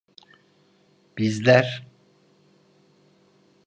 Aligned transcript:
Bizler… 1.17 1.87